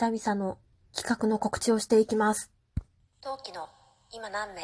[0.00, 0.56] 久々の
[0.96, 2.50] 企画の告知をしていきます。
[3.20, 3.68] 陶器の
[4.10, 4.62] 今何名？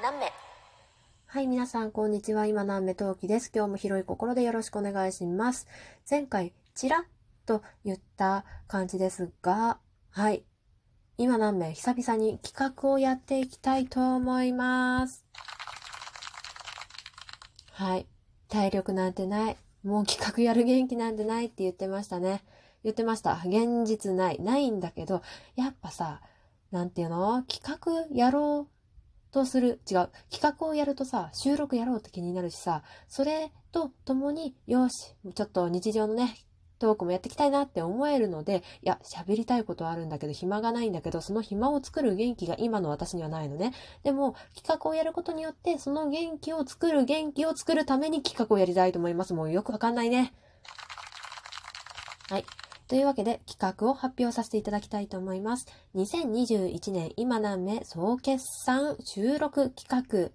[0.00, 0.32] 何名？
[1.26, 2.46] はい、皆さん、こんにちは。
[2.46, 3.50] 今何目陶器です。
[3.52, 5.66] 今日も広い心でよろしくお願いします。
[6.08, 7.02] 前回、ちらっ
[7.46, 9.78] と言った感じですが、
[10.12, 10.44] はい。
[11.16, 15.24] 今何名、久々に企画をやっていきたいと思います。
[17.70, 18.06] はい。
[18.48, 19.56] 体力なんてない。
[19.84, 22.42] もう企画やる元気なんてないって言ってましたね。
[22.82, 23.40] 言ってました。
[23.44, 24.40] 現実ない。
[24.40, 25.22] ないんだけど、
[25.54, 26.20] やっぱさ、
[26.72, 27.44] なんていうの？
[27.44, 29.80] 企画やろうとする。
[29.88, 30.10] 違う。
[30.30, 36.36] 企画をやるとさ、収録やろうって気になるしさ、それと共に、よし、ちょっと日常のね、
[36.78, 43.72] トークもやっていきたいなって思えるので、いや、喋りたいことはあるんだけど、暇がないんだけど、その暇を作る元気が今の私にはないのね。
[44.02, 49.34] でも、企画をやることによって、その元気を作る元気を作るために企画をやりたいと思います。
[49.34, 50.34] もうよくわかんないね。
[52.28, 52.44] はい。
[52.86, 55.66] というわけで企画を発表させていただきたいと思います。
[55.94, 60.30] 2021年今何目総決算収録企画。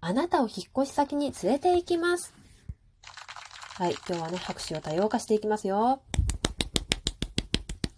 [0.00, 2.41] あなたを引っ越し先に連れて行きます。
[3.74, 3.96] はい。
[4.06, 6.02] 今日はね、拍手を多様化していきますよ。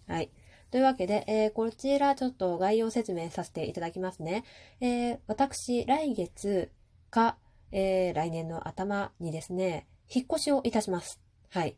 [0.07, 0.29] はい。
[0.71, 4.45] というわけで、えーこちらちょっと概要説明させていただきますね。
[4.79, 6.71] えー私、来月
[7.09, 7.35] か、
[7.73, 11.19] えー来年の頭にですね、引っ越しをいたします。
[11.49, 11.75] はい。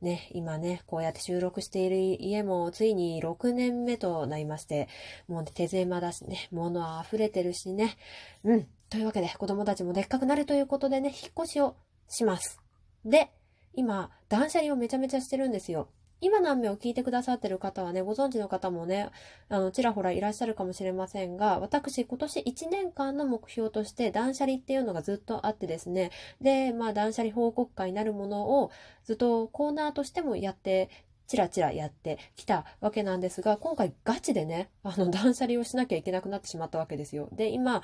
[0.00, 4.88] ね、今ね、こうやって収録している家もついに6年目となりまして、
[5.26, 7.96] もう、手狭だしね、物は溢れてるしね。
[8.44, 8.68] うん。
[8.88, 11.74] というわけで、子供たちもでっかくなるということでね、引っ越しを
[12.08, 12.62] します。
[13.04, 13.30] で、
[13.74, 15.88] 今、断捨離をめちゃめちゃしてるんですよ。
[16.22, 19.10] 今何名を聞いてくださってる方はね、ご存知の方もね、
[19.48, 28.70] あの、ちらほらいらっしゃるかもしれませんが、私、今年1年間の目標として断捨離っていうのがずっとあってですね、で、まあ、断捨離報告会になるものを
[29.04, 30.90] ずっとコーナーとしてもやって、
[31.26, 37.28] ちらちらやってきたわけなんですが、今回ガチでね、 あの、断捨離をしなきゃいけなくなってしまったわけですよ。
[37.32, 37.82] で、今、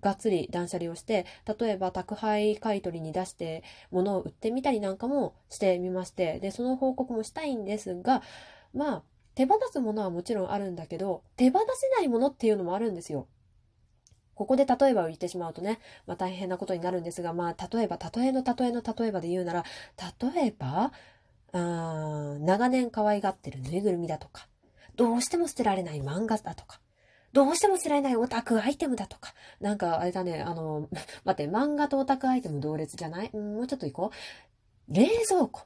[0.00, 1.26] がっつり断捨離をして、
[1.58, 8.22] 例えば宅配買取に出して物を売ってみたりなんかもしてみまして、で、その報告もしたいんですが、
[8.72, 9.02] まあ、
[9.34, 13.26] 手放すものはもちろんあるんだけど、手放せないものっていうのもあるんですよ。
[14.40, 19.64] ここで例えばを言ってしまうとね、まあ大変なことになるんですが、まあ例えば、例えの例えの例えばで言うなら、
[20.18, 20.92] 例えば、
[21.52, 24.48] あ長年可愛がってるぬいぐるみだとか、
[24.96, 26.80] どうしても捨てられない漫画だとか、
[27.32, 30.88] どうしても捨てられないオタクアイテムだとか、なんかあれだね、あの、
[31.24, 33.30] 待って、漫画とオタクアイテム同列じゃない？
[33.36, 34.10] もうちょっと行こ
[34.88, 34.94] う。
[34.94, 35.62] 冷蔵庫。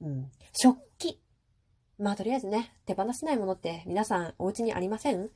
[0.00, 0.30] うん。
[0.52, 1.20] 食器。
[1.98, 5.30] まあとりあえずね、手放せないものって皆さんお家にありません？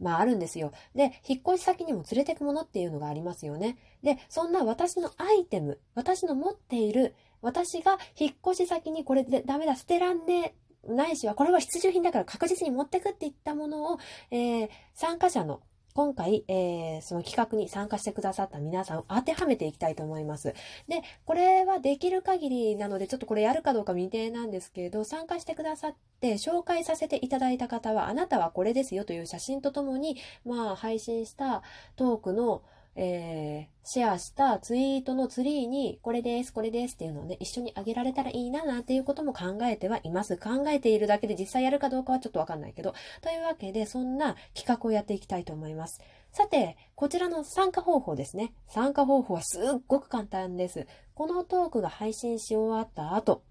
[0.00, 0.72] まああるんですよ。
[0.94, 3.76] で、引っ越し先にも連れてくものっていうのがありますよね。
[4.02, 10.54] で、そんな私のアイテム、私の持っている、私が引っ越し先にこれでダメだ、捨てらんね
[10.86, 13.98] え、ないしは、これは必需品だから確実に持ってくって言ったものを、
[14.30, 15.60] えー参加者の、
[15.92, 20.54] 今回、えーその企画に参加してくださった皆さんを当てはめていきたいと思います。
[20.88, 31.62] で、これはできる限りなので、ちょっとこれやるかどうか未定なんですけれど、参加してくださって、紹介させていただいた方は、あなたはこれですよという写真とともに、まあ、配信した
[31.96, 32.62] トークの、
[32.96, 40.36] えーシェアしたツイートのツリーに、これです、これですっていうのをね、一緒にあげられたらいいな、なんていうことも考えてはいます。
[40.36, 42.94] 考えているだけで実際やるかどうかはちょっとわかんないけど。
[43.20, 46.00] というわけで、そんな企画をやっていきたいと思います。
[46.30, 48.52] さて、こちらの参加方法ですね。
[48.68, 50.86] 参加方法はすっごく簡単です。
[51.14, 53.42] このトークが配信し終わった後、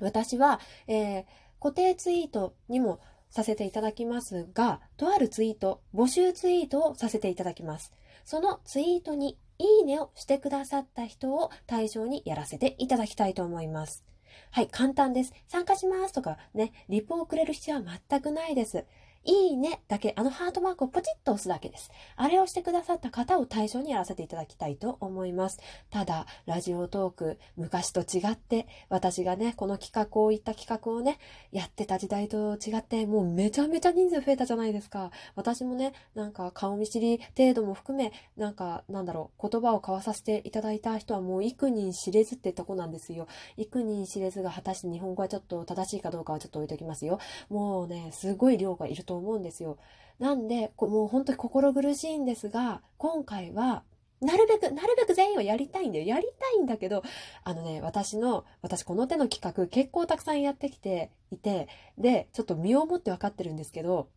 [0.00, 0.58] 私は、
[0.88, 1.24] えー
[1.62, 2.98] 固定ツイートにも
[3.30, 7.92] させていただきますが、とあるツイート、募集ツイートをさせていただきます。
[8.24, 14.04] そのツイートにいいねをしてくださった人を対象にやらせていただきたいと思います。
[14.50, 15.32] はい、簡単です。
[15.48, 18.84] 参加しますとかね、リポをくれる必要は全くないです。
[19.24, 21.90] いいねだけ、あのハートマークをポチッと押すだけです。
[22.16, 25.60] あれをしてくださった方を対象にやらせていただきたいと思います。
[25.90, 31.18] ただ、ラジオトーク、昔と違って、私がね、この企画を言った企画をね、
[31.52, 35.12] やってた時代と違って、もうめちゃめちゃ人数増えたじゃないですか。
[35.36, 43.28] 私もね、なんか顔見知り程度も含め、なんか、なんだろう、言葉を交わさせていただいた人はもう幾人知れずってとこなんですよ。
[43.56, 47.20] 幾人知れずが果たして日本語はちょっと正しいかどうかはちょっと置いときますよ。
[47.48, 49.76] もうね、すごい量がいるとと思うんですよ。
[50.18, 53.84] なんで、もう本当に心苦しいんですが、今回は、
[54.20, 56.04] なるべく、なるべく全員をやりたいんだよ。
[56.04, 57.02] やりたいんだけど、
[57.44, 61.68] あのね、私の、私この手の企画結構たくさんやってきていて、
[61.98, 64.08] で、ちょっと身をもって分かってるんですけど、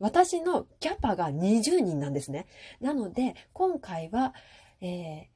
[0.00, 2.46] 私のキャパが20人なんですね。
[2.80, 4.34] なので、今回は、
[4.80, 5.28] え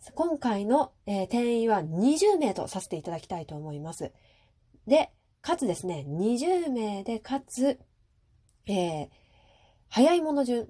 [0.00, 4.12] ー、今回の、えー、定員は20名とさせていただきたいと思います。
[4.86, 5.10] で、
[5.42, 7.78] かつですね、20名で、かつ、
[8.66, 9.08] えー、
[9.88, 10.68] 早いもの順。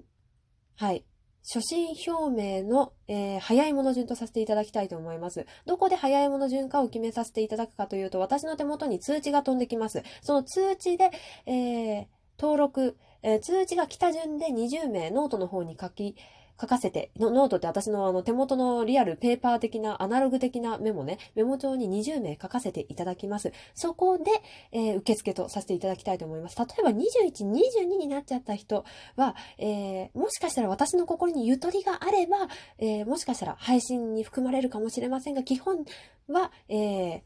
[0.75, 1.05] はい。
[1.47, 5.45] 初心表明の、えー、早いもの順とさせていただきたいと思います。
[5.67, 10.01] どこで早いもの順かを決めさせていただくかというと、私の手元に通知が飛んできます。
[10.21, 11.11] その通知で、
[11.45, 12.05] えー、
[12.39, 16.15] 登録、えー、通知が来た順で20名ノートの方に書き、
[16.59, 23.51] 書かせて、ノートって私のあの手元のリアルペーパー的な、アナログ的なメモね、メモ帳に20名書かせていただきます。
[23.73, 24.23] そこで、
[24.71, 26.57] えー、受付とさせていただきたいと思います。
[26.57, 27.49] 例えば21、
[27.83, 28.85] 22になっちゃった人
[29.15, 32.47] は、えー、もしかしたら私の心にゆとりがあれば、
[32.77, 35.85] えー、もしかしたら配信に含まれるかもしれませんが、基本
[36.29, 37.21] は、えー、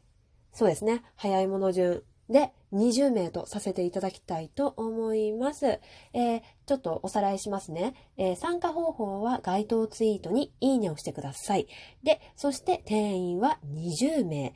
[0.52, 5.80] そうですね、早いもの順で、20名とさせていただきたいと思います。
[6.12, 11.66] えー、ちょっとおさらいしますね、えー、参加方法は該当ツイートにいいねをしてください。
[12.04, 14.54] で、そして定員は20名。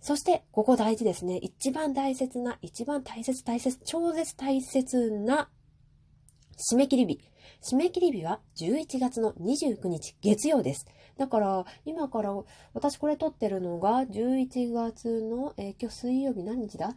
[0.00, 1.38] そして、ここ大事ですね。
[1.38, 5.48] 一番大切な、一番大切大切、超絶大切な
[6.56, 7.20] 締め切り日。
[7.62, 10.86] 締め切り日は11月の29日月曜です。
[11.16, 12.34] だから、今から、
[12.72, 16.94] 私これ撮ってるのが11月の、えー、今日水曜日何日だ？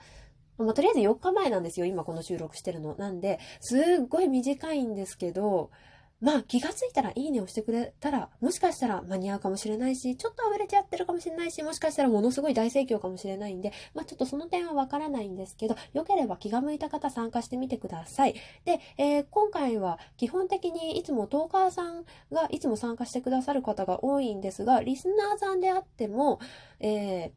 [0.58, 1.86] まあ、とりあえず4日前なんですよ。
[1.86, 2.96] 今この収録してるの。
[2.96, 5.70] なんで、すっごい短いんですけど、
[6.20, 18.36] まあ気がついたらいいねをしてくれたら、もしかしたら間に合うかもしれないし、ちょっと溢れちゃってるかもしれないし、もしかしたらものすごい大盛況かもしれないんで、まあちょっとその点はわからないんですけど、よければ気が向いた方参加してみてください。
[18.66, 26.40] で、えー、今回は基本的にいつもトーカーさんがいつも参加してくださる方が多いんですが、リスナーさんであっても、
[26.80, 27.32] えー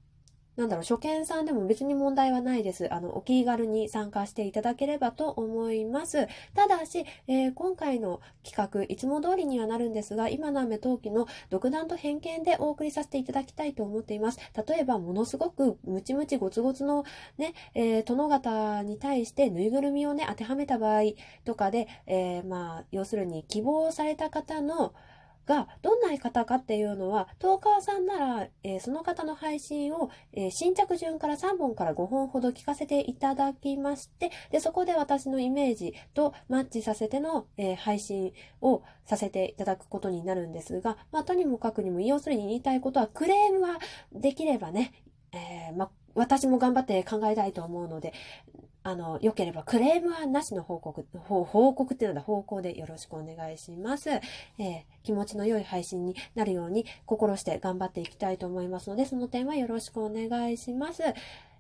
[0.61, 2.93] なんだろう、初見さんでも別に問題はないです。
[2.93, 6.29] あの、お気軽に参加していただければと思います。
[6.55, 14.39] ただし、えー、今回の企画、いつも通りにはなるんですが、今の雨陶器の独断と偏見でお送りさせていただきたいと思っています。
[14.69, 17.05] 例えば、ものすごくムチムチゴツゴツの
[17.39, 21.05] ね、えー、殿方に対してぬいぐるみをね、当てはめた場合
[21.47, 24.93] とかで、えー、まあ、要するに希望された方の、
[25.51, 43.81] がどんな方かっていうのは、トーカーさんなら、えー、その方の配信を、えー、新着順から3本から5本ほど聞かせていただきまして、で、そこで私のイメージとマッチさせての、えー、配信をさせていただくことになるんですが、まあ、とにもかくにも、要するに言いたいことは、クレームは
[44.13, 44.93] できればね、
[45.33, 48.13] えま、私も頑張って考えたいと思うので、
[48.83, 54.11] あの、良ければクレームはなしの報告、報告っていうのは方向でよろしくお願いします。
[54.11, 61.03] えー、気持ちの良い配信になるように心して頑張っていきたいと思いますので、その点はよろしくお願いします。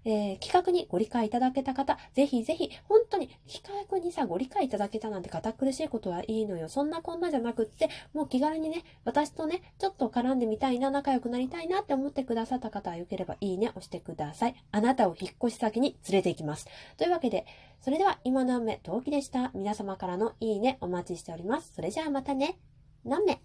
[0.05, 6.69] えー、企画にご理解いただけた方、ぜひぜひ、本当に企画にさ、ご理解いただけたなんて堅苦しいことはいいのよ。
[6.69, 14.55] そんなこんなじゃなくって、もう気軽にね、私とね、ちょっと絡んでみたいな、仲良くなりたいなって思ってくださった方はよければいいね押してください。
[14.73, 16.67] あなたを引っ越し先に連れて行きます。
[16.97, 17.47] というわけで、
[17.81, 19.51] それでは今何目、陶器でした。
[19.55, 21.73] 皆様からのいいねお待ちしております。
[21.75, 22.59] それじゃあまたね。
[23.05, 23.41] 何目